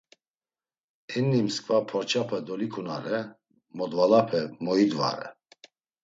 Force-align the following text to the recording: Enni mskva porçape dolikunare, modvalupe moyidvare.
Enni 1.17 1.41
mskva 1.47 1.77
porçape 1.91 2.39
dolikunare, 2.47 3.19
modvalupe 3.77 4.41
moyidvare. 4.63 5.27